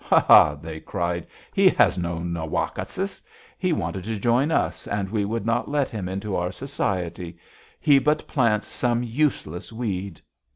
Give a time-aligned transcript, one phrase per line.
[0.03, 1.27] 'Ha!' They cried.
[1.53, 3.21] 'He has no na wak´ o sis!
[3.59, 7.37] He wanted to join us and we would not let him into our society.
[7.79, 10.19] He but plants some useless weed.'